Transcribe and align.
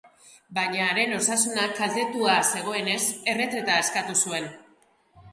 Baina 0.57 0.85
haren 0.85 1.11
osasuna 1.17 1.65
kaltetua 1.79 2.37
zegoenez, 2.53 3.03
erretreta 3.35 3.75
eskatu 3.83 4.17
zuen. 4.29 4.49